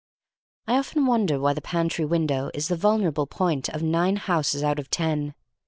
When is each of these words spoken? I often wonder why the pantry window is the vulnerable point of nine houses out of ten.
I 0.65 0.79
often 0.79 1.05
wonder 1.05 1.39
why 1.39 1.53
the 1.53 1.61
pantry 1.61 2.05
window 2.05 2.49
is 2.55 2.69
the 2.69 2.75
vulnerable 2.75 3.27
point 3.27 3.69
of 3.69 3.83
nine 3.83 4.15
houses 4.15 4.63
out 4.63 4.79
of 4.79 4.89
ten. 4.89 5.35